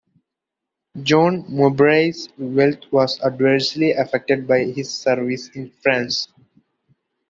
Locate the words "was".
2.91-3.21